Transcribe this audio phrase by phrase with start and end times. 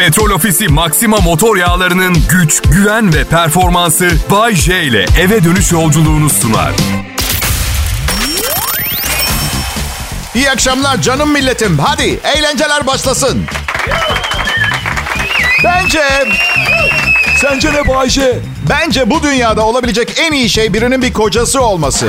[0.00, 6.30] Petrol Ofisi Maxima motor yağlarının güç, güven ve performansı Bay J ile eve dönüş yolculuğunu
[6.30, 6.72] sunar.
[10.34, 11.78] İyi akşamlar canım milletim.
[11.78, 13.44] Hadi eğlenceler başlasın.
[15.64, 16.02] Bence...
[17.40, 18.38] Sence ne Bayce?
[18.70, 22.06] Bence bu dünyada olabilecek en iyi şey birinin bir kocası olması.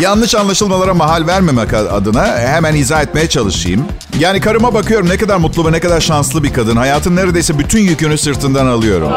[0.00, 3.84] Yanlış anlaşılmalara mahal vermemek adına hemen izah etmeye çalışayım.
[4.18, 6.76] Yani karıma bakıyorum ne kadar mutlu ve ne kadar şanslı bir kadın.
[6.76, 9.12] Hayatın neredeyse bütün yükünü sırtından alıyorum.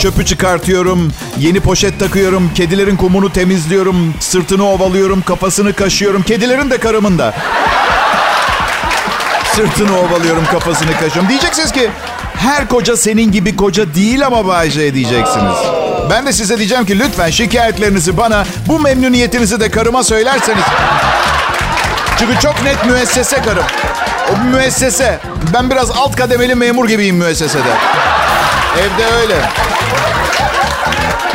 [0.00, 6.22] Çöpü çıkartıyorum, yeni poşet takıyorum, kedilerin kumunu temizliyorum, sırtını ovalıyorum, kafasını kaşıyorum.
[6.22, 7.34] Kedilerin de karımın da.
[9.56, 11.28] Sırtını ovalıyorum, kafasını kaşıyorum.
[11.28, 11.90] Diyeceksiniz ki
[12.36, 15.83] her koca senin gibi koca değil ama Bayce diyeceksiniz.
[16.10, 20.64] Ben de size diyeceğim ki lütfen şikayetlerinizi bana, bu memnuniyetinizi de karıma söylerseniz.
[22.18, 23.64] Çünkü çok net müessese karım.
[24.32, 25.18] O müessese.
[25.54, 27.70] Ben biraz alt kademeli memur gibiyim müessesede.
[28.78, 29.36] Evde öyle.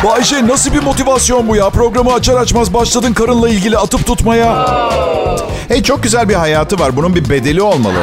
[0.03, 1.69] Bayşe nasıl bir motivasyon bu ya?
[1.69, 4.65] Programı açar açmaz başladın karınla ilgili atıp tutmaya.
[5.67, 6.95] Hey çok güzel bir hayatı var.
[6.95, 7.95] Bunun bir bedeli olmalı.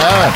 [0.00, 0.32] Evet.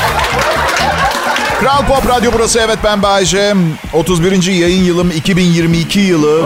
[1.62, 2.60] Kral Pop Radyo burası.
[2.60, 3.54] Evet ben Bayece.
[3.92, 4.52] 31.
[4.52, 6.42] yayın yılım 2022 yılı.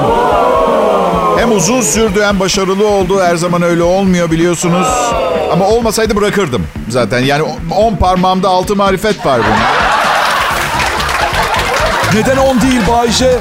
[1.39, 3.23] Hem uzun sürdü hem başarılı oldu.
[3.23, 4.87] Her zaman öyle olmuyor biliyorsunuz.
[5.53, 7.19] Ama olmasaydı bırakırdım zaten.
[7.19, 9.59] Yani 10 parmağımda altı marifet var bunun.
[12.21, 13.39] Neden 10 değil Bayşe?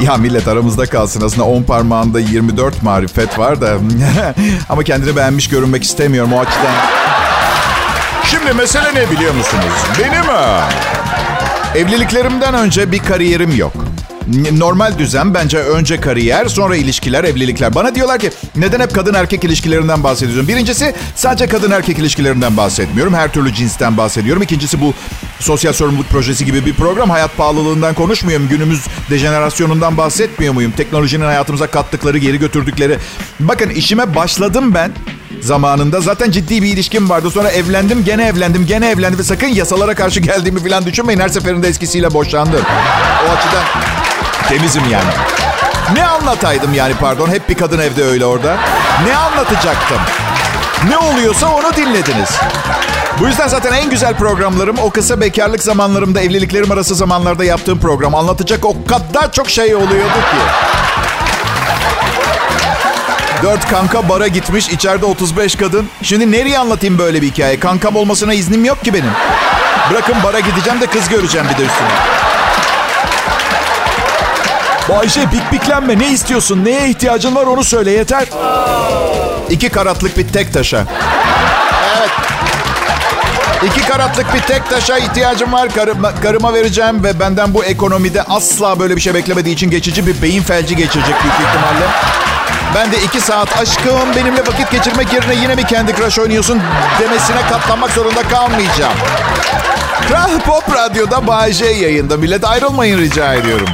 [0.00, 1.26] Ya millet aramızda kalsın.
[1.26, 3.74] Aslında 10 parmağında 24 marifet var da.
[4.68, 6.74] Ama kendini beğenmiş görünmek istemiyorum o açıdan.
[8.32, 9.64] Şimdi mesele ne biliyor musunuz?
[9.98, 10.24] Benim
[11.74, 13.72] evliliklerimden önce bir kariyerim yok.
[14.52, 17.74] Normal düzen bence önce kariyer, sonra ilişkiler, evlilikler.
[17.74, 20.48] Bana diyorlar ki neden hep kadın erkek ilişkilerinden bahsediyorsun?
[20.48, 23.14] Birincisi sadece kadın erkek ilişkilerinden bahsetmiyorum.
[23.14, 24.42] Her türlü cinsten bahsediyorum.
[24.42, 24.94] İkincisi bu
[25.40, 27.10] sosyal sorumluluk projesi gibi bir program.
[27.10, 28.48] Hayat pahalılığından konuşmuyorum.
[28.48, 30.72] Günümüz dejenerasyonundan bahsetmiyor muyum?
[30.76, 32.98] Teknolojinin hayatımıza kattıkları, geri götürdükleri.
[33.40, 34.92] Bakın işime başladım ben
[35.40, 36.00] zamanında.
[36.00, 37.30] Zaten ciddi bir ilişkim vardı.
[37.30, 39.18] Sonra evlendim, gene evlendim, gene evlendim.
[39.18, 41.20] Ve sakın yasalara karşı geldiğimi falan düşünmeyin.
[41.20, 42.62] Her seferinde eskisiyle boşandım.
[43.28, 43.64] O açıdan
[44.48, 45.10] temizim yani.
[45.94, 47.28] Ne anlataydım yani pardon?
[47.28, 48.56] Hep bir kadın evde öyle orada.
[49.06, 49.98] Ne anlatacaktım?
[50.88, 52.30] Ne oluyorsa onu dinlediniz.
[53.20, 58.14] Bu yüzden zaten en güzel programlarım o kısa bekarlık zamanlarımda, evliliklerim arası zamanlarda yaptığım program.
[58.14, 60.36] Anlatacak o kadar çok şey oluyordu ki.
[63.42, 65.88] Dört kanka bara gitmiş, içeride 35 kadın.
[66.02, 67.60] Şimdi nereye anlatayım böyle bir hikaye?
[67.60, 69.10] Kankam olmasına iznim yok ki benim.
[69.90, 71.88] Bırakın bara gideceğim de kız göreceğim bir de üstüne.
[74.88, 75.98] Bayşe bik biklenme.
[75.98, 76.64] Ne istiyorsun?
[76.64, 78.28] Neye ihtiyacın var onu söyle yeter.
[79.50, 80.86] İki karatlık bir tek taşa.
[81.98, 82.10] Evet.
[83.62, 85.68] İki karatlık bir tek taşa ihtiyacım var.
[85.74, 90.22] Karıma, karıma vereceğim ve benden bu ekonomide asla böyle bir şey beklemediği için geçici bir
[90.22, 91.86] beyin felci geçirecek büyük ihtimalle.
[92.74, 96.62] Ben de iki saat aşkım benimle vakit geçirmek yerine yine mi kendi Crush oynuyorsun
[97.00, 98.92] demesine katlanmak zorunda kalmayacağım.
[100.08, 102.16] Kral Pop Radyo'da Bay J yayında.
[102.16, 103.68] Millet ayrılmayın rica ediyorum.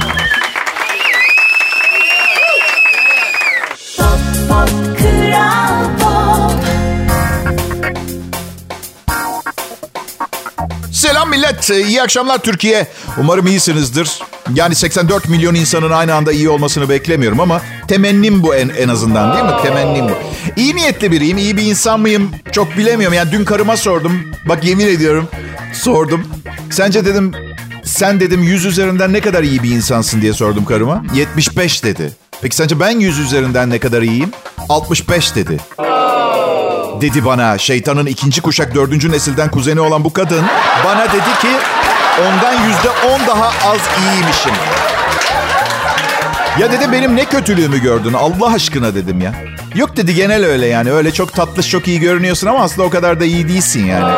[10.91, 11.69] Selam millet.
[11.69, 12.87] İyi akşamlar Türkiye.
[13.17, 14.19] Umarım iyisinizdir.
[14.53, 19.33] Yani 84 milyon insanın aynı anda iyi olmasını beklemiyorum ama temennim bu en, en azından
[19.33, 19.61] değil mi?
[19.63, 20.11] Temennim bu.
[20.55, 22.31] İyi niyetli biriyim, iyi bir insan mıyım?
[22.51, 23.17] Çok bilemiyorum.
[23.17, 24.21] Yani dün karıma sordum.
[24.45, 25.27] Bak yemin ediyorum
[25.73, 26.23] sordum.
[26.69, 27.31] Sence dedim
[27.83, 31.03] sen dedim 100 üzerinden ne kadar iyi bir insansın diye sordum karıma.
[31.15, 32.11] 75 dedi.
[32.41, 34.31] Peki sence ben 100 üzerinden ne kadar iyiyim?
[34.69, 35.57] 65 dedi
[37.01, 40.45] dedi bana şeytanın ikinci kuşak dördüncü nesilden kuzeni olan bu kadın
[40.85, 41.47] bana dedi ki
[42.27, 44.51] ondan yüzde on daha az iyiymişim.
[46.59, 49.33] Ya dedi benim ne kötülüğümü gördün Allah aşkına dedim ya.
[49.75, 53.19] Yok dedi genel öyle yani öyle çok tatlı çok iyi görünüyorsun ama aslında o kadar
[53.19, 54.13] da iyi değilsin yani.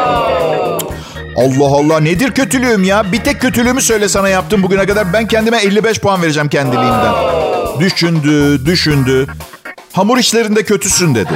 [1.37, 3.11] Allah Allah nedir kötülüğüm ya?
[3.11, 5.13] Bir tek kötülüğümü söyle sana yaptım bugüne kadar.
[5.13, 7.13] Ben kendime 55 puan vereceğim kendiliğimden.
[7.79, 9.27] Düşündü, düşündü.
[9.93, 11.33] Hamur işlerinde kötüsün dedi.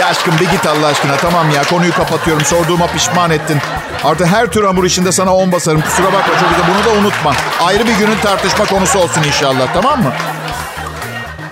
[0.00, 2.44] Ya aşkım bir git Allah aşkına tamam ya konuyu kapatıyorum.
[2.44, 3.58] Sorduğuma pişman ettin.
[4.04, 5.80] Artık her tür hamur işinde sana on basarım.
[5.80, 6.64] Kusura bakma çok güzel.
[6.74, 7.32] Bunu da unutma.
[7.64, 10.12] Ayrı bir günün tartışma konusu olsun inşallah tamam mı?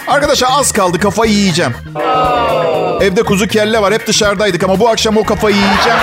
[0.08, 1.74] Arkadaşlar az kaldı kafayı yiyeceğim.
[3.00, 3.94] Evde kuzu kelle var.
[3.94, 5.98] Hep dışarıdaydık ama bu akşam o kafayı yiyeceğim.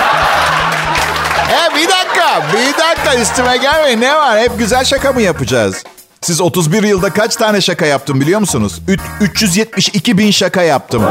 [1.52, 4.00] E bir dakika, bir dakika üstüme gelmeyin.
[4.00, 4.38] Ne var?
[4.38, 5.84] Hep güzel şaka mı yapacağız?
[6.20, 8.80] Siz 31 yılda kaç tane şaka yaptım biliyor musunuz?
[8.88, 11.02] Üç- 372 bin şaka yaptım.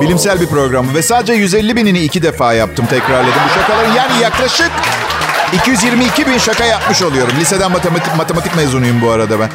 [0.00, 3.94] Bilimsel bir program ve sadece 150 binini iki defa yaptım tekrarladım bu şakaların.
[3.94, 4.70] Yani yaklaşık
[5.54, 7.32] 222 bin şaka yapmış oluyorum.
[7.40, 9.50] Liseden matematik, matematik mezunuyum bu arada ben.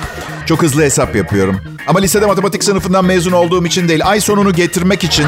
[0.46, 1.62] Çok hızlı hesap yapıyorum.
[1.88, 5.26] Ama lisede matematik sınıfından mezun olduğum için değil, ay sonunu getirmek için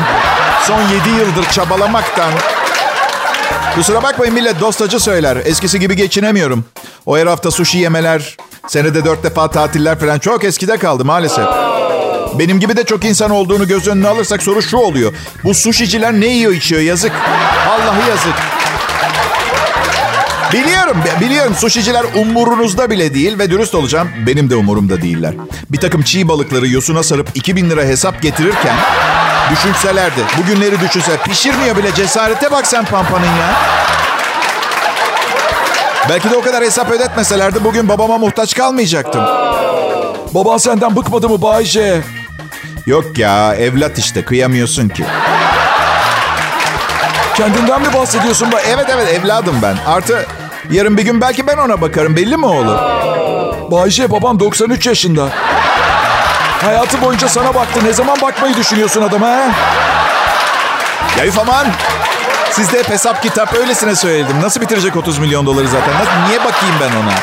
[0.67, 2.31] son 7 yıldır çabalamaktan...
[3.75, 5.37] Kusura bakmayın millet dostacı söyler.
[5.45, 6.65] Eskisi gibi geçinemiyorum.
[7.05, 8.37] O her hafta sushi yemeler,
[8.67, 11.45] senede dört defa tatiller falan çok eskide kaldı maalesef.
[12.39, 15.13] Benim gibi de çok insan olduğunu göz önüne alırsak soru şu oluyor.
[15.43, 17.11] Bu sushiciler ne yiyor içiyor yazık.
[17.67, 18.33] Vallahi yazık.
[20.53, 25.33] Biliyorum, biliyorum sushiciler umurunuzda bile değil ve dürüst olacağım benim de umurumda değiller.
[25.69, 28.75] Bir takım çiğ balıkları yosuna sarıp 2000 lira hesap getirirken
[29.51, 30.21] düşünselerdi.
[30.37, 33.55] Bugünleri düşünse pişirmiyor bile cesarete bak sen pampanın ya.
[36.09, 39.21] Belki de o kadar hesap ödetmeselerdi bugün babama muhtaç kalmayacaktım.
[40.33, 42.01] Baban senden bıkmadı mı Bayce?
[42.85, 45.05] Yok ya evlat işte kıyamıyorsun ki.
[47.37, 48.47] Kendinden mi bahsediyorsun?
[48.51, 49.77] Ba- Evet evet evladım ben.
[49.87, 50.25] Artı
[50.71, 52.77] yarın bir gün belki ben ona bakarım belli mi olur?
[53.71, 55.29] Bayce babam 93 yaşında.
[56.61, 57.79] Hayatı boyunca sana baktı.
[57.83, 59.41] Ne zaman bakmayı düşünüyorsun adama ha?
[61.17, 61.67] Ya üf aman.
[62.51, 64.41] Sizde hep hesap kitap öylesine söyledim.
[64.41, 65.93] Nasıl bitirecek 30 milyon doları zaten?
[65.93, 67.13] Nasıl, niye bakayım ben ona?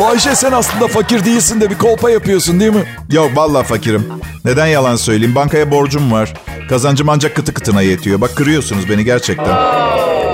[0.00, 2.84] Bayce sen aslında fakir değilsin de bir kolpa yapıyorsun değil mi?
[3.10, 4.12] Yok vallahi fakirim.
[4.44, 5.34] Neden yalan söyleyeyim?
[5.34, 6.32] Bankaya borcum var.
[6.68, 8.20] Kazancım ancak kıtı kıtına yetiyor.
[8.20, 9.56] Bak kırıyorsunuz beni gerçekten.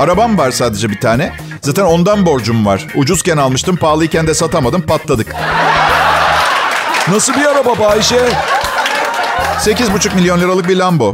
[0.00, 1.32] Arabam var sadece bir tane.
[1.62, 2.87] Zaten ondan borcum var.
[2.96, 5.34] Ucuzken almıştım, pahalıyken de satamadım, patladık.
[7.08, 8.28] Nasıl bir araba Bayce?
[9.58, 11.12] 8,5 milyon liralık bir Lambo.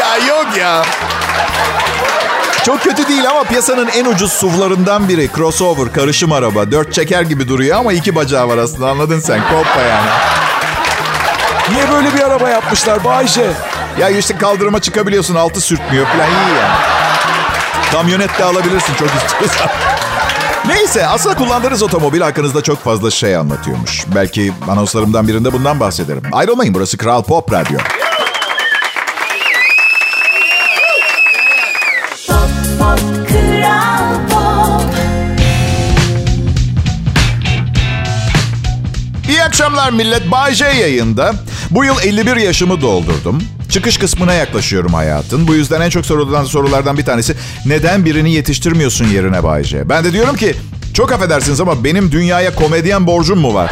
[0.00, 0.82] Ya yok ya.
[2.64, 5.30] Çok kötü değil ama piyasanın en ucuz SUV'larından biri.
[5.36, 6.70] Crossover, karışım araba.
[6.72, 9.40] Dört çeker gibi duruyor ama iki bacağı var aslında anladın sen.
[9.40, 10.08] Koppa yani.
[11.72, 13.50] Niye böyle bir araba yapmışlar Bayce?
[14.00, 16.78] Ya işte kaldırıma çıkabiliyorsun altı sürtmüyor falan iyi yani.
[17.92, 19.68] Kamyonet de alabilirsin çok istiyorsan.
[20.66, 24.04] Neyse aslında kullandığınız otomobil hakkınızda çok fazla şey anlatıyormuş.
[24.14, 26.22] Belki anonslarımdan birinde bundan bahsederim.
[26.32, 27.78] Ayrılmayın burası Kral Pop Radyo.
[39.58, 40.30] Akşamlar millet.
[40.30, 41.34] Bay J yayında.
[41.70, 43.42] Bu yıl 51 yaşımı doldurdum.
[43.70, 45.48] Çıkış kısmına yaklaşıyorum hayatın.
[45.48, 47.34] Bu yüzden en çok sorulan sorulardan bir tanesi
[47.66, 49.88] neden birini yetiştirmiyorsun yerine Bay J?
[49.88, 50.54] Ben de diyorum ki
[50.94, 53.70] çok affedersiniz ama benim dünyaya komedyen borcum mu var?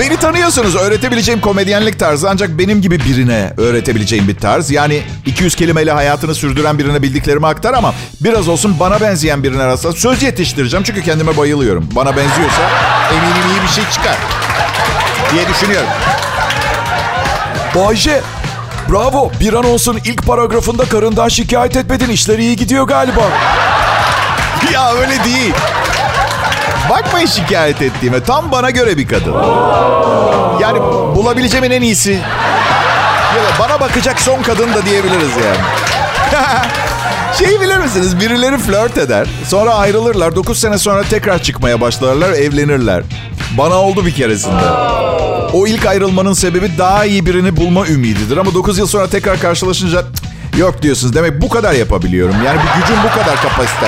[0.00, 0.76] Beni tanıyorsunuz.
[0.76, 4.70] Öğretebileceğim komedyenlik tarzı ancak benim gibi birine öğretebileceğim bir tarz.
[4.70, 9.92] Yani 200 kelimeyle hayatını sürdüren birine bildiklerimi aktar ama biraz olsun bana benzeyen birine rastla.
[9.92, 11.88] Söz yetiştireceğim çünkü kendime bayılıyorum.
[11.92, 12.62] Bana benziyorsa
[13.10, 14.16] eminim iyi bir şey çıkar
[15.32, 15.88] diye düşünüyorum.
[17.74, 18.20] Bayce,
[18.92, 19.32] bravo.
[19.40, 22.08] Bir anonsun ilk paragrafında karından şikayet etmedin.
[22.10, 23.22] İşler iyi gidiyor galiba.
[24.72, 25.54] Ya öyle değil.
[26.90, 28.22] Bakmayın şikayet ettiğime.
[28.22, 29.34] Tam bana göre bir kadın.
[30.60, 30.80] Yani
[31.16, 32.12] bulabileceğimin en iyisi.
[33.36, 35.56] Ya da bana bakacak son kadın da diyebiliriz yani.
[37.38, 38.20] Şeyi bilir misiniz?
[38.20, 39.26] Birileri flört eder.
[39.48, 40.36] Sonra ayrılırlar.
[40.36, 42.30] 9 sene sonra tekrar çıkmaya başlarlar.
[42.32, 43.02] Evlenirler.
[43.58, 44.62] Bana oldu bir keresinde.
[45.52, 48.36] O ilk ayrılmanın sebebi daha iyi birini bulma ümididir.
[48.36, 51.14] Ama 9 yıl sonra tekrar karşılaşınca "Cık, yok diyorsunuz.
[51.14, 52.34] Demek bu kadar yapabiliyorum.
[52.46, 53.86] Yani bu gücüm bu kadar kapasite.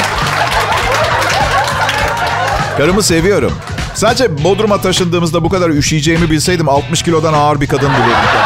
[2.79, 3.53] Karımı seviyorum.
[3.95, 8.41] Sadece Bodrum'a taşındığımızda bu kadar üşüyeceğimi bilseydim 60 kilodan ağır bir kadın bulurdum.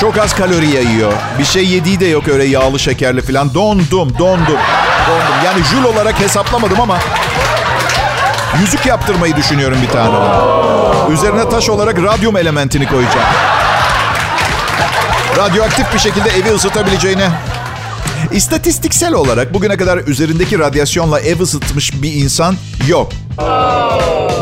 [0.00, 1.12] Çok az kalori yayıyor.
[1.38, 3.54] Bir şey yediği de yok öyle yağlı şekerli falan.
[3.54, 4.58] Dondum, dondum, dondum.
[5.44, 6.98] Yani jül olarak hesaplamadım ama
[8.60, 10.16] yüzük yaptırmayı düşünüyorum bir tane.
[11.12, 13.26] Üzerine taş olarak radyum elementini koyacağım.
[15.36, 17.30] Radyoaktif bir şekilde evi ısıtabileceğine
[18.32, 22.56] İstatistiksel olarak bugüne kadar üzerindeki radyasyonla ev ısıtmış bir insan
[22.88, 23.12] yok.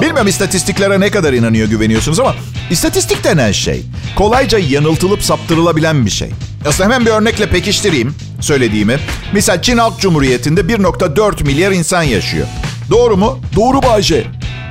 [0.00, 2.34] Bilmem istatistiklere ne kadar inanıyor güveniyorsunuz ama
[2.70, 3.82] istatistik denen şey
[4.16, 6.30] kolayca yanıltılıp saptırılabilen bir şey.
[6.66, 8.96] Aslında hemen bir örnekle pekiştireyim söylediğimi.
[9.32, 12.46] Misal Çin Halk Cumhuriyeti'nde 1.4 milyar insan yaşıyor.
[12.90, 13.38] Doğru mu?
[13.56, 14.24] Doğru Bayce.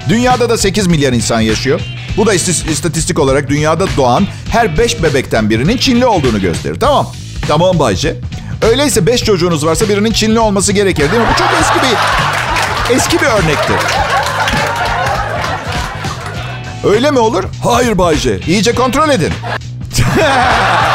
[0.10, 1.82] Dünyada da 8 milyar insan yaşıyor.
[2.18, 6.80] Bu da istatistik olarak dünyada doğan her 5 bebekten birinin Çinli olduğunu gösterir.
[6.80, 7.14] Tamam.
[7.48, 8.16] Tamam Bayce.
[8.62, 11.28] Öyleyse 5 çocuğunuz varsa birinin Çinli olması gerekir değil mi?
[11.34, 11.98] Bu çok eski bir
[12.96, 13.76] eski bir örnektir.
[16.84, 17.44] Öyle mi olur?
[17.64, 18.40] Hayır Bayce.
[18.48, 19.34] İyice kontrol edin.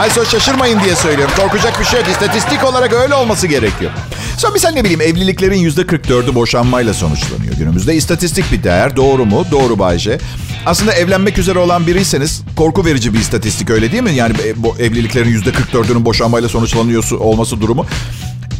[0.00, 1.34] Ay sonra şaşırmayın diye söylüyorum.
[1.36, 2.08] Korkacak bir şey yok.
[2.08, 3.90] İstatistik olarak öyle olması gerekiyor.
[4.38, 7.94] Sonra mesela ne bileyim evliliklerin yüzde 44'ü boşanmayla sonuçlanıyor günümüzde.
[7.94, 8.96] İstatistik bir değer.
[8.96, 9.46] Doğru mu?
[9.50, 10.18] Doğru Bayce.
[10.66, 14.14] Aslında evlenmek üzere olan biriyseniz korku verici bir istatistik öyle değil mi?
[14.14, 17.86] Yani bu evliliklerin yüzde 44'ünün boşanmayla sonuçlanıyor olması durumu.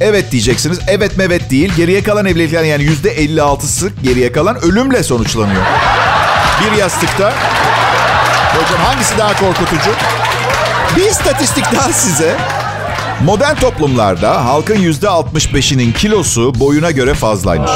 [0.01, 0.79] Evet diyeceksiniz.
[0.89, 1.73] Evet mevet değil.
[1.77, 5.63] Geriye kalan evlilikler yani yüzde 56'sı geriye kalan ölümle sonuçlanıyor.
[6.65, 7.35] Bir yastıkta.
[8.55, 9.91] Hocam hangisi daha korkutucu?
[10.99, 12.37] Bir istatistik daha size.
[13.25, 17.71] Modern toplumlarda halkın yüzde 65'inin kilosu boyuna göre fazlaymış.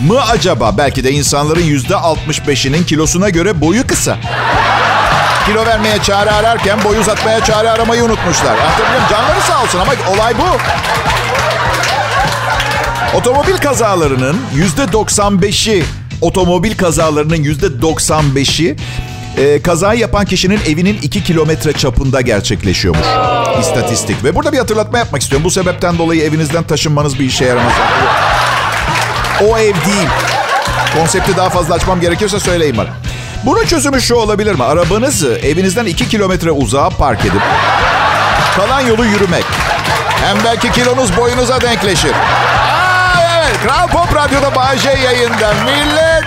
[0.00, 0.78] Mı acaba?
[0.78, 4.18] Belki de insanların yüzde 65'inin kilosuna göre boyu kısa.
[5.46, 8.58] Kilo vermeye çare ararken boy uzatmaya çare aramayı unutmuşlar.
[8.58, 10.58] Anlatabiliyor Canları sağ olsun ama olay bu.
[13.16, 15.84] Otomobil kazalarının yüzde 95'i
[16.22, 18.76] otomobil kazalarının yüzde 95'i
[19.38, 23.06] e, kazayı yapan kişinin evinin 2 kilometre çapında gerçekleşiyormuş.
[23.60, 24.24] İstatistik.
[24.24, 25.44] Ve burada bir hatırlatma yapmak istiyorum.
[25.44, 27.72] Bu sebepten dolayı evinizden taşınmanız bir işe yaramaz.
[29.48, 30.08] O ev değil.
[30.98, 32.88] Konsepti daha fazla açmam gerekirse söyleyin bana.
[33.44, 34.64] Bunun çözümü şu olabilir mi?
[34.64, 37.42] Arabanızı evinizden 2 kilometre uzağa park edip
[38.56, 39.44] kalan yolu yürümek.
[40.24, 42.12] Hem belki kilonuz boyunuza denkleşir.
[42.12, 45.54] Aa, evet, Kral Pop Radyo'da Bağcay yayında.
[45.64, 46.21] Millet!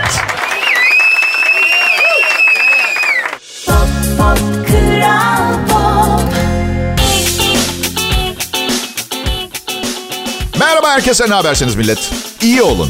[10.86, 12.12] Merhaba herkese ne habersiniz millet?
[12.42, 12.90] İyi olun.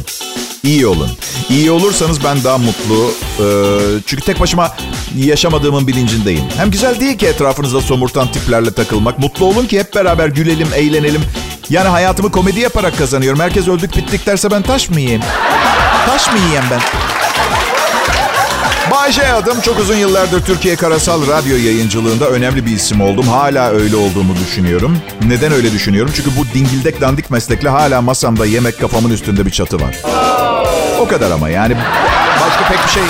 [0.64, 1.10] İyi olun.
[1.50, 3.12] İyi olursanız ben daha mutlu.
[3.40, 3.44] Ee,
[4.06, 4.75] çünkü tek başıma
[5.16, 6.44] yaşamadığımın bilincindeyim.
[6.58, 9.20] Hem güzel değil ki etrafınızda somurtan tiplerle takılmak.
[9.20, 11.22] Mutlu olun ki hep beraber gülelim, eğlenelim.
[11.70, 13.40] Yani hayatımı komedi yaparak kazanıyorum.
[13.40, 15.22] Herkes öldük bittik derse ben taş mı yiyeyim?
[16.06, 16.82] Taş mı yiyeyim ben?
[18.96, 19.62] Bayce adım.
[19.62, 23.28] Çok uzun yıllardır Türkiye Karasal Radyo yayıncılığında önemli bir isim oldum.
[23.28, 24.98] Hala öyle olduğumu düşünüyorum.
[25.28, 26.12] Neden öyle düşünüyorum?
[26.16, 29.96] Çünkü bu dingildek dandik meslekle hala masamda yemek kafamın üstünde bir çatı var.
[31.00, 31.75] O kadar ama yani
[32.42, 33.04] başka pek bir şey...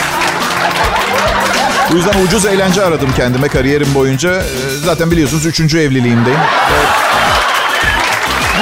[1.92, 4.34] Bu yüzden ucuz eğlence aradım kendime kariyerim boyunca.
[4.34, 4.44] Ee,
[4.86, 6.40] Zaten biliyorsunuz üçüncü evliliğimdeyim.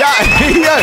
[0.02, 0.10] Ya,
[0.66, 0.80] ya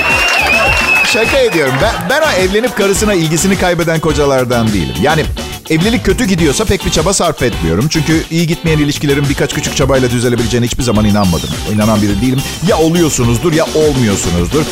[1.07, 1.75] şaka ediyorum.
[1.83, 4.95] Ben, ben evlenip karısına ilgisini kaybeden kocalardan değilim.
[5.03, 5.25] Yani
[5.71, 7.89] evlilik kötü gidiyorsa pek bir çaba sarf etmiyorum.
[7.89, 11.49] Çünkü iyi gitmeyen ilişkilerin birkaç küçük çabayla düzelebileceğine hiçbir zaman inanmadım.
[11.75, 12.41] İnanan biri değilim.
[12.69, 14.63] Ya oluyorsunuzdur ya olmuyorsunuzdur.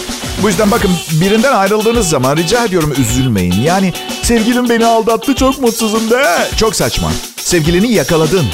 [0.43, 3.55] Bu yüzden bakın birinden ayrıldığınız zaman rica ediyorum üzülmeyin.
[3.65, 6.25] Yani sevgilim beni aldattı çok mutsuzum de.
[6.57, 7.13] Çok saçma.
[7.37, 8.47] Sevgilini yakaladın.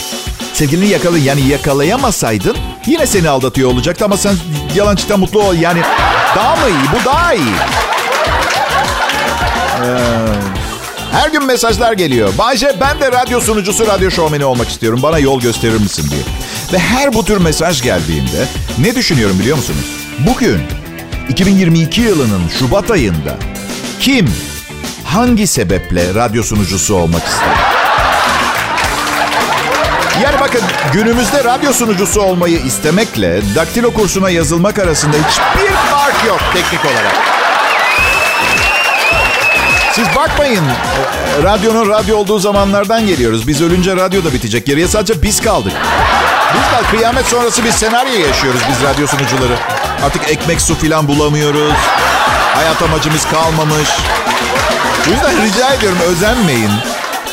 [0.52, 4.34] Sevgilini yakaladın yani yakalayamasaydın yine seni aldatıyor olacaktı ama sen
[4.74, 5.54] yalancıktan mutlu ol.
[5.54, 5.80] Yani
[6.36, 7.00] daha mı iyi?
[7.00, 7.54] Bu daha iyi.
[9.82, 10.63] Ee,
[11.14, 12.32] her gün mesajlar geliyor.
[12.38, 15.00] Bayce ben de radyo sunucusu, radyo şovmeni olmak istiyorum.
[15.02, 16.20] Bana yol gösterir misin diye.
[16.72, 18.46] Ve her bu tür mesaj geldiğinde
[18.78, 19.84] ne düşünüyorum biliyor musunuz?
[20.18, 20.60] Bugün
[21.28, 23.36] 2022 yılının Şubat ayında
[24.00, 24.34] kim
[25.04, 27.56] hangi sebeple radyo sunucusu olmak ister?
[30.22, 30.60] Yani bakın
[30.92, 37.33] günümüzde radyo sunucusu olmayı istemekle daktilo kursuna yazılmak arasında hiçbir fark yok teknik olarak.
[39.94, 40.64] Siz bakmayın.
[41.42, 43.48] Radyonun radyo olduğu zamanlardan geliyoruz.
[43.48, 44.66] Biz ölünce radyo da bitecek.
[44.66, 45.72] Geriye sadece biz kaldık.
[46.54, 46.90] Biz kaldık.
[46.90, 49.56] Kıyamet sonrası bir senaryo yaşıyoruz biz radyo sunucuları.
[50.04, 51.72] Artık ekmek su filan bulamıyoruz.
[52.54, 53.88] Hayat amacımız kalmamış.
[55.06, 56.70] Bu yüzden rica ediyorum özenmeyin.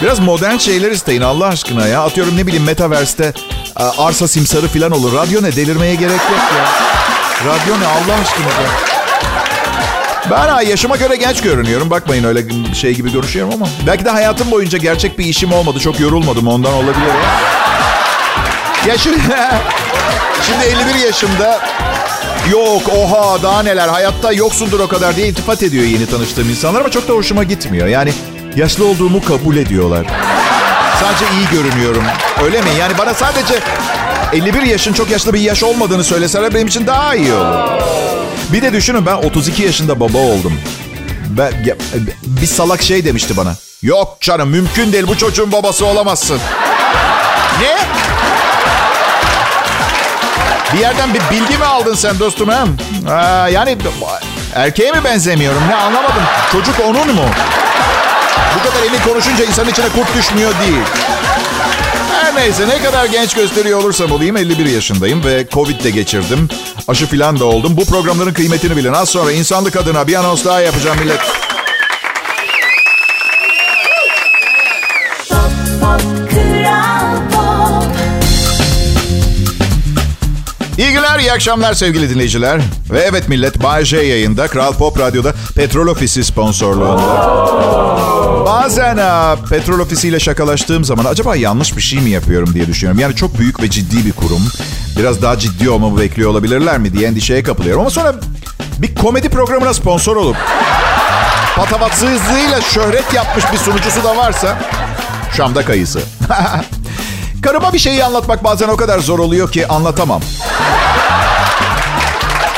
[0.02, 2.04] Biraz modern şeyler isteyin Allah aşkına ya.
[2.04, 3.34] Atıyorum ne bileyim Metaverse'te
[3.80, 5.14] e, arsa simsarı filan olur.
[5.14, 5.56] Radyo ne?
[5.56, 6.66] Delirmeye gerek yok ya.
[7.46, 8.91] Radyo ne Allah aşkına ya.
[10.32, 11.90] Ben ha, yaşıma göre genç görünüyorum.
[11.90, 13.68] Bakmayın öyle şey gibi görüşüyorum ama.
[13.88, 15.80] Belki de hayatım boyunca gerçek bir işim olmadı.
[15.80, 17.12] Çok yorulmadım ondan olabilir.
[18.88, 19.18] Ya, şimdi,
[20.42, 21.60] şimdi 51 yaşımda
[22.52, 26.92] yok oha daha neler hayatta yoksundur o kadar diye iltifat ediyor yeni tanıştığım insanlar ama
[26.92, 27.88] çok da hoşuma gitmiyor.
[27.88, 28.14] Yani
[28.56, 30.06] yaşlı olduğumu kabul ediyorlar.
[31.00, 32.04] Sadece iyi görünüyorum.
[32.44, 32.70] Öyle mi?
[32.80, 33.54] Yani bana sadece
[34.34, 37.70] 51 yaşın çok yaşlı bir yaş olmadığını söyleseler benim için daha iyi olur.
[38.54, 40.60] Bir de düşünün ben 32 yaşında baba oldum.
[41.30, 41.76] Ben, ya,
[42.24, 43.56] bir salak şey demişti bana.
[43.82, 46.40] Yok canım mümkün değil bu çocuğun babası olamazsın.
[47.62, 47.78] Ne?
[50.74, 52.68] Bir yerden bir bilgi mi aldın sen dostum hem?
[53.52, 53.78] Yani
[54.56, 56.24] erkeğe mi benzemiyorum ne anlamadım.
[56.52, 57.26] Çocuk onun mu?
[58.56, 60.82] Bu kadar emin konuşunca insanın içine kurt düşmüyor değil.
[62.32, 66.50] Her neyse ne kadar genç gösteriyor olursam olayım 51 yaşındayım ve Covid de geçirdim.
[66.88, 67.78] Aşı filan da oldum.
[67.78, 68.94] Bu programların kıymetini bilin.
[68.94, 71.20] Az sonra insanlık adına bir anons daha yapacağım millet.
[76.30, 77.62] Kral pop.
[81.22, 82.62] iyi akşamlar sevgili dinleyiciler.
[82.92, 88.11] Ve evet millet, Bay J yayında, Kral Pop Radyo'da Petrol Ofisi sponsorluğunda.
[88.46, 93.00] Bazen a, Petrol Ofisi ile şakalaştığım zaman acaba yanlış bir şey mi yapıyorum diye düşünüyorum.
[93.00, 94.48] Yani çok büyük ve ciddi bir kurum.
[94.98, 97.82] Biraz daha ciddi olmamı bekliyor olabilirler mi diye endişeye kapılıyorum.
[97.82, 98.16] Ama sonra
[98.78, 100.38] bir komedi programına sponsor olup
[101.56, 104.58] patavatsızlığıyla şöhret yapmış bir sunucusu da varsa
[105.38, 106.02] Şam'da kayısı.
[107.44, 110.22] Karıma bir şeyi anlatmak bazen o kadar zor oluyor ki anlatamam.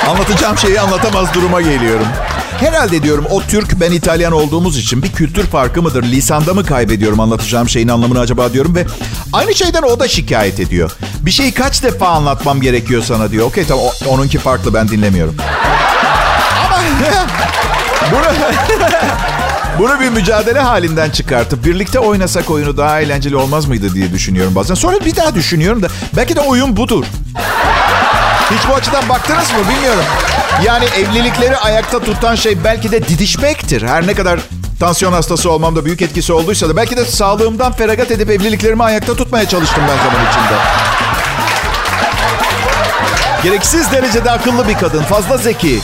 [0.09, 2.07] Anlatacağım şeyi anlatamaz duruma geliyorum.
[2.59, 6.03] Herhalde diyorum o Türk ben İtalyan olduğumuz için bir kültür farkı mıdır?
[6.03, 8.85] Lisanda mı kaybediyorum anlatacağım şeyin anlamını acaba diyorum ve
[9.33, 10.91] aynı şeyden o da şikayet ediyor.
[11.21, 13.47] Bir şeyi kaç defa anlatmam gerekiyor sana diyor.
[13.47, 15.35] Okey tamam onunki farklı ben dinlemiyorum.
[16.65, 16.77] Ama
[18.11, 18.21] bunu,
[19.79, 24.75] bunu bir mücadele halinden çıkartıp birlikte oynasak oyunu daha eğlenceli olmaz mıydı diye düşünüyorum bazen.
[24.75, 27.05] Sonra bir daha düşünüyorum da belki de oyun budur.
[28.51, 30.03] Hiç bu açıdan baktınız mı bilmiyorum.
[30.63, 33.81] Yani evlilikleri ayakta tutan şey belki de didişmektir.
[33.81, 34.39] Her ne kadar
[34.79, 39.47] tansiyon hastası olmamda büyük etkisi olduysa da belki de sağlığımdan feragat edip evliliklerimi ayakta tutmaya
[39.49, 40.59] çalıştım ben zaman içinde.
[43.43, 45.79] Gereksiz derecede akıllı bir kadın, fazla zeki.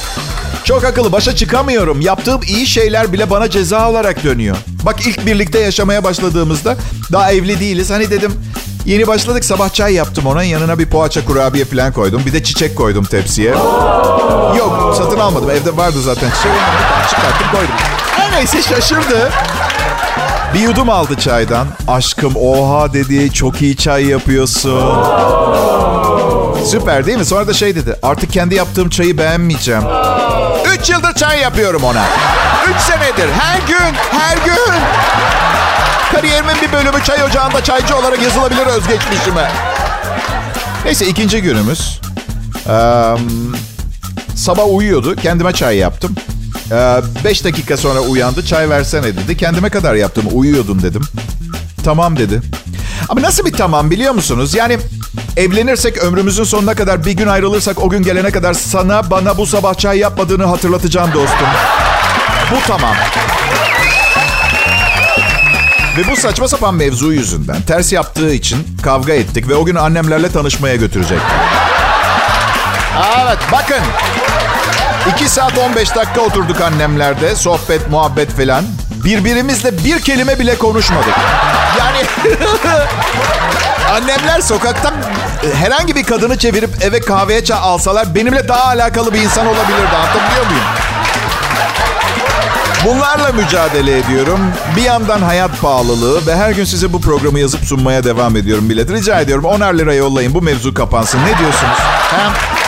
[0.63, 2.01] Çok akıllı, başa çıkamıyorum.
[2.01, 4.57] Yaptığım iyi şeyler bile bana ceza olarak dönüyor.
[4.85, 6.77] Bak ilk birlikte yaşamaya başladığımızda
[7.11, 7.89] daha evli değiliz.
[7.89, 8.33] Hani dedim
[8.85, 10.43] yeni başladık sabah çay yaptım ona.
[10.43, 12.21] Yanına bir poğaça kurabiye falan koydum.
[12.25, 13.49] Bir de çiçek koydum tepsiye.
[14.57, 15.49] Yok satın almadım.
[15.49, 16.51] Evde vardı zaten çiçek.
[17.09, 17.75] Çıkarttım koydum.
[18.17, 19.29] Her neyse şaşırdı.
[20.53, 21.67] Bir yudum aldı çaydan.
[21.87, 24.93] Aşkım oha dedi çok iyi çay yapıyorsun.
[26.65, 27.25] Süper değil mi?
[27.25, 27.95] Sonra da şey dedi.
[28.03, 29.83] Artık kendi yaptığım çayı beğenmeyeceğim.
[30.75, 32.03] Üç yıldır çay yapıyorum ona.
[32.69, 33.29] Üç senedir.
[33.39, 34.73] Her gün, her gün.
[36.11, 39.51] Kariyerimin bir bölümü çay ocağında çaycı olarak yazılabilir özgeçmişime.
[40.85, 41.99] Neyse ikinci günümüz.
[42.67, 43.15] Eee,
[44.35, 45.15] sabah uyuyordu.
[45.15, 46.15] Kendime çay yaptım.
[46.71, 48.45] Eee, beş dakika sonra uyandı.
[48.45, 49.37] Çay versene dedi.
[49.37, 50.25] Kendime kadar yaptım.
[50.33, 51.01] Uyuyordun dedim.
[51.85, 52.41] Tamam dedi.
[53.09, 54.53] Ama nasıl bir tamam biliyor musunuz?
[54.55, 54.77] Yani
[55.37, 59.73] evlenirsek ömrümüzün sonuna kadar bir gün ayrılırsak o gün gelene kadar sana bana bu sabah
[59.73, 61.47] çay yapmadığını hatırlatacağım dostum.
[62.51, 62.95] Bu tamam.
[65.99, 70.31] Ve bu saçma sapan mevzu yüzünden ters yaptığı için kavga ettik ve o gün annemlerle
[70.31, 71.19] tanışmaya götürecek.
[73.17, 73.83] Evet bakın.
[75.15, 77.35] 2 saat 15 dakika oturduk annemlerde.
[77.35, 78.65] Sohbet, muhabbet falan.
[79.03, 81.15] Birbirimizle bir kelime bile konuşmadık.
[81.79, 82.05] Yani
[83.91, 84.93] annemler sokaktan
[85.43, 89.95] e, herhangi bir kadını çevirip eve kahveye alsalar benimle daha alakalı bir insan olabilirdi.
[89.95, 90.63] Anlatabiliyor muyum?
[92.89, 94.39] Bunlarla mücadele ediyorum.
[94.75, 98.91] Bir yandan hayat pahalılığı ve her gün size bu programı yazıp sunmaya devam ediyorum millet.
[98.91, 101.19] Rica ediyorum 10'ar lira yollayın bu mevzu kapansın.
[101.19, 101.77] Ne diyorsunuz?
[102.11, 102.59] Pop.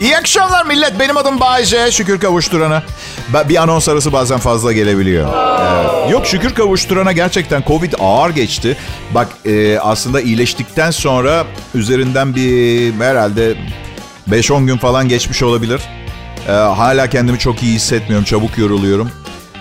[0.00, 1.00] İyi akşamlar millet.
[1.00, 1.92] Benim adım Bayce.
[1.92, 2.82] Şükür kavuşturana.
[3.48, 5.28] Bir anons arası bazen fazla gelebiliyor.
[5.60, 6.10] Evet.
[6.12, 8.76] Yok şükür kavuşturana gerçekten Covid ağır geçti.
[9.14, 13.54] Bak e, aslında iyileştikten sonra üzerinden bir herhalde
[14.30, 15.80] 5-10 gün falan geçmiş olabilir.
[16.48, 18.24] E, hala kendimi çok iyi hissetmiyorum.
[18.24, 19.10] Çabuk yoruluyorum.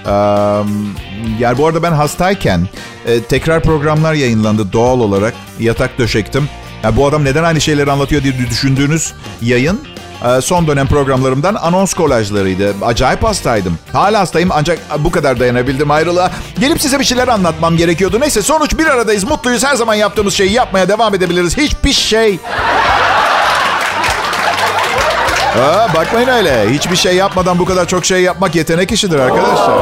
[0.05, 0.11] Ee,
[1.39, 2.67] yani bu arada ben hastayken
[3.05, 5.33] e, tekrar programlar yayınlandı doğal olarak.
[5.59, 6.49] Yatak döşektim.
[6.83, 9.92] Ya bu adam neden aynı şeyleri anlatıyor diye düşündüğünüz yayın e,
[10.41, 12.73] son dönem programlarımdan anons kolajlarıydı.
[12.81, 13.77] Acayip hastaydım.
[13.93, 16.31] Hala hastayım ancak bu kadar dayanabildim ayrılığa.
[16.59, 18.19] Gelip size bir şeyler anlatmam gerekiyordu.
[18.19, 19.23] Neyse sonuç bir aradayız.
[19.23, 19.63] Mutluyuz.
[19.63, 21.57] Her zaman yaptığımız şeyi yapmaya devam edebiliriz.
[21.57, 22.39] Hiçbir şey
[25.61, 26.69] Aa, bakmayın öyle.
[26.69, 29.77] Hiçbir şey yapmadan bu kadar çok şey yapmak yetenek işidir arkadaşlar.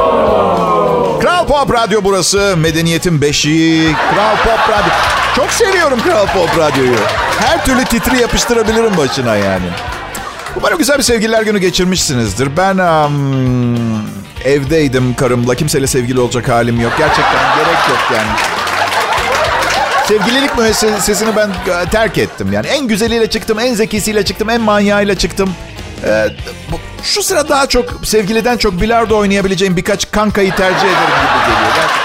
[1.20, 2.54] Kral Pop Radyo burası.
[2.58, 3.92] Medeniyetin beşiği.
[4.14, 4.92] Kral Pop Radyo.
[5.36, 6.96] Çok seviyorum Kral Pop Radyo'yu.
[7.40, 9.66] Her türlü titri yapıştırabilirim başına yani.
[10.56, 12.56] Umarım güzel bir sevgililer günü geçirmişsinizdir.
[12.56, 13.12] Ben am,
[14.44, 15.54] evdeydim karımla.
[15.54, 16.92] Kimseyle sevgili olacak halim yok.
[16.98, 18.28] Gerçekten gerek yok yani.
[20.08, 22.52] Sevgililik müessesesini ben e, terk ettim.
[22.52, 25.54] Yani en güzeliyle çıktım, en zekisiyle çıktım, en manyağıyla çıktım.
[26.06, 26.26] Ee,
[26.72, 31.72] bu- şu sıra daha çok sevgiliden çok bilardo oynayabileceğim birkaç kankayı tercih ederim gibi geliyor.
[31.76, 32.01] Gerçekten.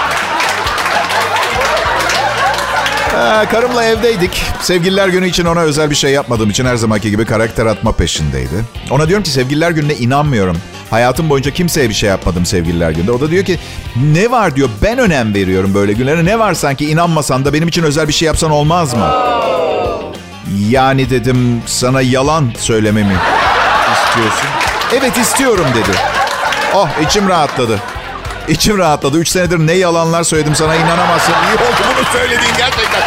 [3.18, 4.42] Ee, karımla evdeydik.
[4.60, 8.64] Sevgililer günü için ona özel bir şey yapmadığım için her zamanki gibi karakter atma peşindeydi.
[8.90, 10.56] Ona diyorum ki sevgililer gününe inanmıyorum.
[10.90, 13.12] Hayatım boyunca kimseye bir şey yapmadım sevgililer gününde.
[13.12, 13.58] O da diyor ki
[13.96, 16.24] ne var diyor ben önem veriyorum böyle günlere.
[16.24, 19.06] Ne var sanki inanmasan da benim için özel bir şey yapsan olmaz mı?
[20.68, 23.16] Yani dedim sana yalan söylememi
[23.92, 24.48] istiyorsun.
[24.98, 25.96] Evet istiyorum dedi.
[26.74, 27.78] Oh içim rahatladı.
[28.48, 29.18] İçim rahatladı.
[29.18, 31.32] Üç senedir ne yalanlar söyledim sana inanamazsın.
[31.32, 33.02] İyi oldu bunu söylediğin gerçekten.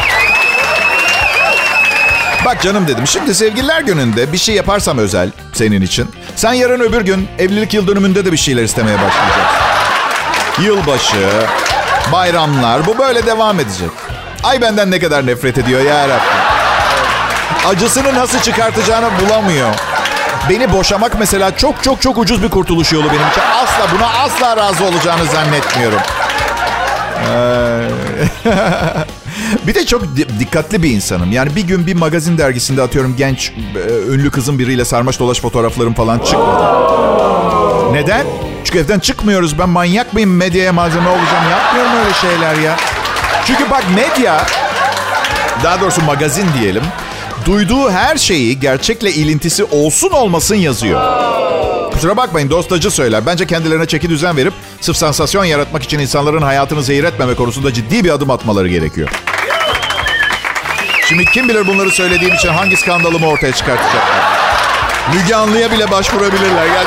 [2.45, 3.07] Bak canım dedim.
[3.07, 6.11] Şimdi sevgililer gününde bir şey yaparsam özel senin için.
[6.35, 10.63] Sen yarın öbür gün evlilik yıl dönümünde de bir şeyler istemeye başlayacaksın.
[10.63, 11.29] Yılbaşı,
[12.11, 13.89] bayramlar bu böyle devam edecek.
[14.43, 16.41] Ay benden ne kadar nefret ediyor ya Rabbim.
[17.67, 19.75] Acısını nasıl çıkartacağını bulamıyor.
[20.49, 23.41] Beni boşamak mesela çok çok çok ucuz bir kurtuluş yolu benim için.
[23.41, 25.99] Asla buna asla razı olacağını zannetmiyorum.
[27.29, 27.87] Ee,
[29.67, 31.31] bir de çok di- dikkatli bir insanım.
[31.31, 35.93] Yani bir gün bir magazin dergisinde atıyorum genç e, ünlü kızın biriyle sarmaş dolaş fotoğraflarım
[35.93, 36.63] falan çıkmadı.
[37.93, 38.25] Neden?
[38.63, 39.59] Çünkü evden çıkmıyoruz.
[39.59, 41.49] Ben manyak mıyım medyaya malzeme olacağım?
[41.51, 42.75] Yapmıyorum öyle şeyler ya.
[43.45, 44.41] Çünkü bak medya,
[45.63, 46.83] daha doğrusu magazin diyelim,
[47.45, 51.01] duyduğu her şeyi gerçekle ilintisi olsun olmasın yazıyor.
[51.93, 53.25] Kusura bakmayın dostacı söyler.
[53.25, 58.03] Bence kendilerine çeki düzen verip sırf sansasyon yaratmak için insanların hayatını zehir etmeme konusunda ciddi
[58.03, 59.09] bir adım atmaları gerekiyor.
[61.09, 64.31] Şimdi kim bilir bunları söylediğim için hangi skandalımı ortaya çıkartacaklar.
[65.13, 66.67] Müge Anlı'ya bile başvurabilirler.
[66.67, 66.85] Gel,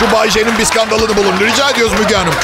[0.00, 1.40] şu Bay J'nin bir skandalını bulun.
[1.40, 2.34] Rica ediyoruz Müge Hanım.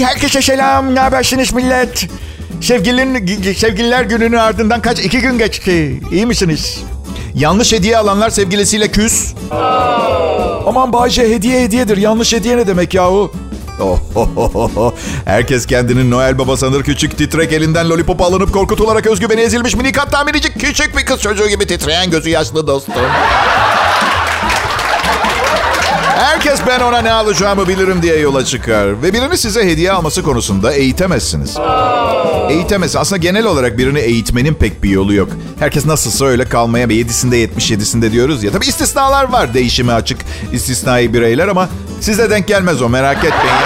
[0.00, 0.94] Hey herkese selam.
[0.94, 2.06] Ne habersiniz millet?
[2.60, 4.98] Sevgilinin, sevgililer gününün ardından kaç?
[4.98, 6.00] iki gün geçti.
[6.12, 6.80] İyi misiniz?
[7.34, 9.34] Yanlış hediye alanlar sevgilisiyle küs.
[10.66, 11.96] Aman Bayce hediye hediyedir.
[11.96, 13.32] Yanlış hediye ne demek yahu?
[13.80, 14.92] Oh,
[15.24, 20.24] Herkes kendini Noel Baba sanır küçük titrek elinden lollipop alınıp korkutularak özgüveni ezilmiş minik hatta
[20.24, 22.94] minicik küçük bir kız çocuğu gibi titreyen gözü yaşlı dostum.
[26.40, 29.02] Herkes ben ona ne alacağımı bilirim diye yola çıkar.
[29.02, 31.56] Ve birini size hediye alması konusunda eğitemezsiniz.
[32.50, 32.96] Eğitemezsiniz.
[32.96, 35.28] Aslında genel olarak birini eğitmenin pek bir yolu yok.
[35.58, 38.50] Herkes nasılsa öyle kalmaya ve 7'sinde 77'sinde diyoruz ya.
[38.52, 40.18] Tabii istisnalar var değişime açık
[40.52, 41.68] istisnai bireyler ama
[42.00, 43.56] size denk gelmez o merak etmeyin.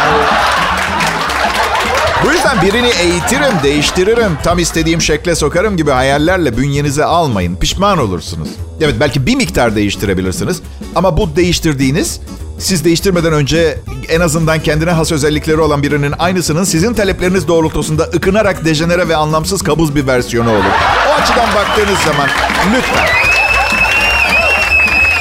[2.24, 7.56] Bu yüzden birini eğitirim, değiştiririm, tam istediğim şekle sokarım gibi hayallerle bünyenize almayın.
[7.56, 8.48] Pişman olursunuz.
[8.80, 10.62] Evet belki bir miktar değiştirebilirsiniz.
[10.94, 12.20] Ama bu değiştirdiğiniz
[12.58, 18.64] siz değiştirmeden önce en azından kendine has özellikleri olan birinin aynısının sizin talepleriniz doğrultusunda ıkınarak
[18.64, 20.64] dejenere ve anlamsız kabuz bir versiyonu olur.
[21.08, 22.28] O açıdan baktığınız zaman
[22.76, 23.06] lütfen.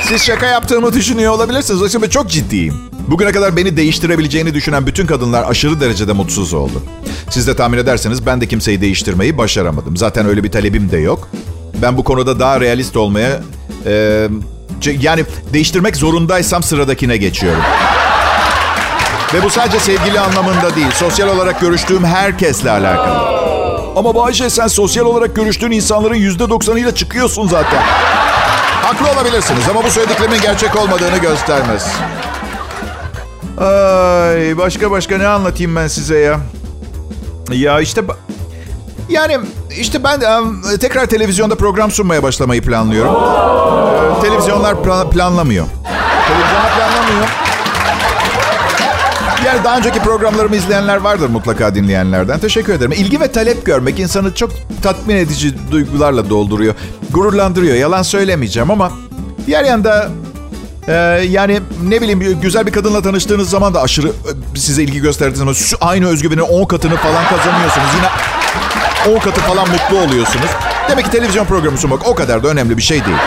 [0.07, 1.81] Siz şaka yaptığımı düşünüyor olabilirsiniz.
[1.81, 2.73] Oysa ben çok ciddiyim.
[3.07, 6.83] Bugüne kadar beni değiştirebileceğini düşünen bütün kadınlar aşırı derecede mutsuz oldu.
[7.29, 9.97] Siz de tahmin ederseniz ben de kimseyi değiştirmeyi başaramadım.
[9.97, 11.29] Zaten öyle bir talebim de yok.
[11.81, 13.41] Ben bu konuda daha realist olmaya...
[13.85, 14.27] e,
[14.91, 17.61] yani değiştirmek zorundaysam sıradakine geçiyorum.
[19.33, 20.91] Ve bu sadece sevgili anlamında değil.
[20.93, 23.33] Sosyal olarak görüştüğüm herkesle alakalı.
[23.95, 27.81] Ama Bayce sen sosyal olarak görüştüğün insanların %90'ıyla çıkıyorsun zaten.
[28.81, 31.87] Haklı olabilirsiniz ama bu söylediklerimin gerçek olmadığını göstermez.
[33.57, 36.39] Ay başka başka ne anlatayım ben size ya?
[37.51, 38.01] Ya işte
[39.09, 39.37] yani
[39.79, 40.21] işte ben
[40.79, 43.15] tekrar televizyonda program sunmaya başlamayı planlıyorum.
[44.23, 45.65] Ee, televizyonlar plan- planlamıyor.
[46.27, 47.27] Televizyonlar planlamıyor.
[49.45, 52.39] Yani daha önceki programlarımı izleyenler vardır mutlaka dinleyenlerden.
[52.39, 52.91] Teşekkür ederim.
[52.91, 54.51] İlgi ve talep görmek insanı çok
[54.83, 56.73] tatmin edici duygularla dolduruyor.
[57.11, 57.75] Gururlandırıyor.
[57.75, 58.91] Yalan söylemeyeceğim ama
[59.47, 60.09] diğer yanda
[60.87, 60.93] e,
[61.29, 65.53] yani ne bileyim güzel bir kadınla tanıştığınız zaman da aşırı e, size ilgi gösterdiği zaman
[65.53, 67.87] şu aynı özgüvenin 10 katını falan kazanıyorsunuz.
[67.95, 70.49] Yine 10 katı falan mutlu oluyorsunuz.
[70.89, 73.17] Demek ki televizyon programı sunmak o kadar da önemli bir şey değil.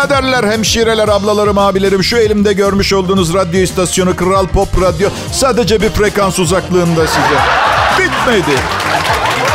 [0.00, 2.04] Biraderler, hemşireler, ablalarım, abilerim.
[2.04, 7.38] Şu elimde görmüş olduğunuz radyo istasyonu Kral Pop Radyo sadece bir frekans uzaklığında size.
[7.98, 8.58] Bitmedi.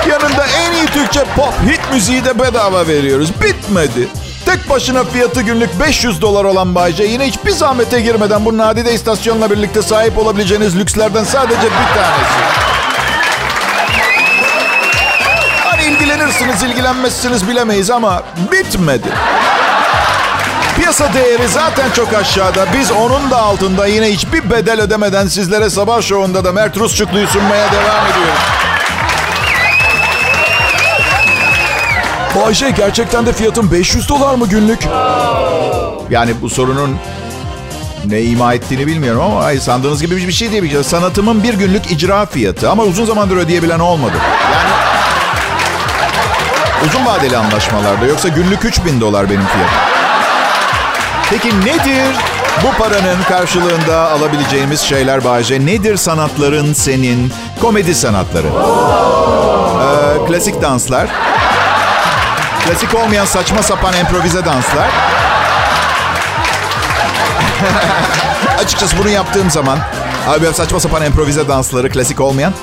[0.09, 3.29] Yanında en iyi Türkçe pop hit müziği de bedava veriyoruz.
[3.41, 4.07] Bitmedi.
[4.45, 9.51] Tek başına fiyatı günlük 500 dolar olan Bayce yine hiçbir zahmete girmeden bu nadide istasyonla
[9.51, 12.65] birlikte sahip olabileceğiniz lükslerden sadece bir tanesi.
[15.63, 19.07] Hani ilgilenirsiniz, ilgilenmezsiniz bilemeyiz ama bitmedi.
[20.85, 22.65] Piyasa değeri zaten çok aşağıda.
[22.73, 27.71] Biz onun da altında yine hiçbir bedel ödemeden sizlere sabah şovunda da Mert Rusçuklu'yu sunmaya
[27.71, 28.39] devam ediyoruz.
[32.35, 34.87] Bayce gerçekten de fiyatın 500 dolar mı günlük?
[36.09, 36.97] Yani bu sorunun
[38.05, 40.83] ne ima ettiğini bilmiyorum ama ay, sandığınız gibi bir şey değil.
[40.83, 44.17] Sanatımın bir günlük icra fiyatı ama uzun zamandır ödeyebilen olmadı.
[44.53, 44.69] Yani
[46.87, 49.94] uzun vadeli anlaşmalarda yoksa günlük 3000 dolar benim fiyatım.
[51.29, 52.15] Peki nedir
[52.63, 55.65] bu paranın karşılığında alabileceğimiz şeyler Bayce?
[55.65, 57.33] Nedir sanatların senin?
[57.61, 58.47] Komedi sanatları.
[58.47, 61.07] Ee, klasik danslar.
[62.65, 64.89] Klasik olmayan saçma sapan improvize danslar.
[68.59, 69.79] Açıkçası bunu yaptığım zaman
[70.27, 72.53] abi saçma sapan improvize dansları klasik olmayan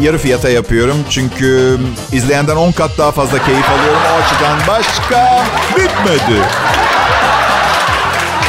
[0.00, 0.96] yarı fiyata yapıyorum.
[1.10, 1.78] Çünkü
[2.12, 4.00] izleyenden 10 kat daha fazla keyif alıyorum.
[4.12, 5.44] O açıdan başka
[5.76, 6.40] bitmedi.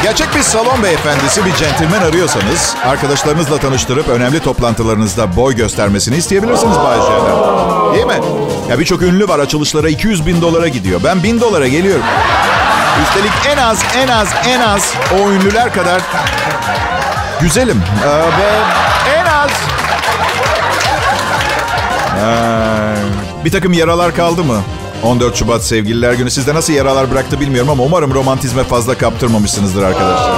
[0.04, 6.96] Gerçek bir salon beyefendisi, bir centilmen arıyorsanız arkadaşlarınızla tanıştırıp önemli toplantılarınızda boy göstermesini isteyebilirsiniz Bay
[6.96, 7.94] J'den.
[7.94, 8.26] Değil mi?
[8.70, 11.00] Ya birçok ünlü var açılışlara 200 bin dolara gidiyor.
[11.04, 12.04] Ben 1000 dolara geliyorum.
[13.02, 16.02] Üstelik en az, en az, en az o ünlüler kadar
[17.40, 17.82] güzelim.
[18.04, 18.50] Ee, ve
[19.18, 19.50] en az...
[22.24, 24.62] Ee, bir takım yaralar kaldı mı?
[25.04, 26.30] 14 Şubat Sevgililer Günü.
[26.30, 30.34] Sizde nasıl yaralar bıraktı bilmiyorum ama umarım romantizme fazla kaptırmamışsınızdır arkadaşlar.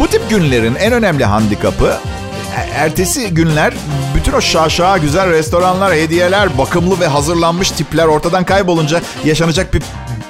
[0.00, 1.96] Bu tip günlerin en önemli handikapı
[2.56, 3.74] e- ertesi günler
[4.14, 9.82] bütün o şaşağı güzel restoranlar, hediyeler, bakımlı ve hazırlanmış tipler ortadan kaybolunca yaşanacak bir,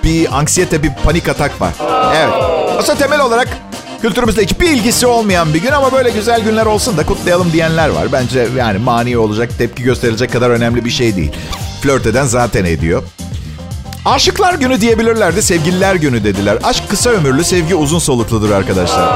[0.05, 1.73] bir anksiyete, bir panik atak var.
[2.17, 2.35] Evet.
[2.79, 3.49] Aslında temel olarak
[4.03, 8.13] kültürümüzle hiçbir ilgisi olmayan bir gün ama böyle güzel günler olsun da kutlayalım diyenler var.
[8.13, 11.33] Bence yani mani olacak, tepki gösterilecek kadar önemli bir şey değil.
[11.83, 13.03] Flört eden zaten ediyor.
[14.05, 16.59] Aşıklar günü diyebilirlerdi, sevgililer günü dediler.
[16.65, 19.09] Aşk kısa ömürlü, sevgi uzun solukludur arkadaşlar.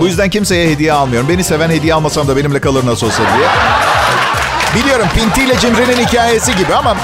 [0.00, 1.28] Bu yüzden kimseye hediye almıyorum.
[1.28, 3.48] Beni seven hediye almasam da benimle kalır nasıl olsa diye.
[4.82, 6.96] Biliyorum Pinti ile Cimri'nin hikayesi gibi ama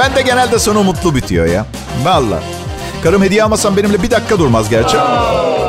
[0.00, 1.66] ben de genelde sonu mutlu bitiyor ya.
[2.04, 2.42] Valla.
[3.02, 4.98] Karım hediye almasam benimle bir dakika durmaz gerçi.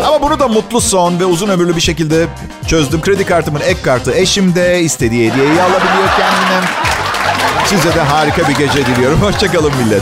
[0.07, 2.27] Ama bunu da mutlu son ve uzun ömürlü bir şekilde
[2.67, 3.01] çözdüm.
[3.01, 6.69] Kredi kartımın ek kartı eşimde istediği hediyeyi alabiliyor kendine.
[7.65, 9.21] Size de harika bir gece diliyorum.
[9.21, 10.01] Hoşçakalın millet.